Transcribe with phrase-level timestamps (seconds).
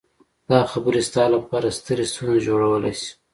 [0.49, 3.11] دا خبرې ستا لپاره سترې ستونزې جوړولی شي